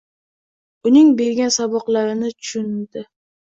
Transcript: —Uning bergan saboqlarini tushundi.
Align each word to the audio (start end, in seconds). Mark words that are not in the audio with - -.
—Uning 0.91 1.11
bergan 1.19 1.53
saboqlarini 1.57 2.33
tushundi. 2.39 3.07